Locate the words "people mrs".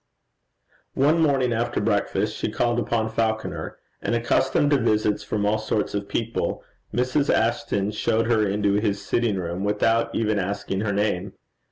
6.09-7.31